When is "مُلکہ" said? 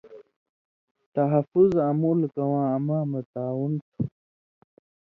2.01-2.43